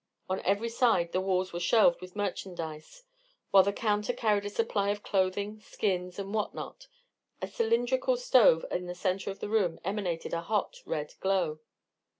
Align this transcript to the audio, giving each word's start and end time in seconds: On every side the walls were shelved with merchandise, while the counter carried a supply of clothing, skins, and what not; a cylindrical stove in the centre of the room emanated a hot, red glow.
On 0.27 0.39
every 0.39 0.69
side 0.69 1.11
the 1.11 1.21
walls 1.21 1.53
were 1.53 1.59
shelved 1.59 2.01
with 2.01 2.15
merchandise, 2.15 3.03
while 3.51 3.61
the 3.61 3.71
counter 3.71 4.13
carried 4.13 4.45
a 4.45 4.49
supply 4.49 4.89
of 4.89 5.03
clothing, 5.03 5.59
skins, 5.61 6.17
and 6.17 6.33
what 6.33 6.55
not; 6.55 6.87
a 7.39 7.47
cylindrical 7.47 8.17
stove 8.17 8.65
in 8.71 8.87
the 8.87 8.95
centre 8.95 9.29
of 9.29 9.41
the 9.41 9.47
room 9.47 9.79
emanated 9.85 10.33
a 10.33 10.41
hot, 10.41 10.81
red 10.87 11.13
glow. 11.19 11.59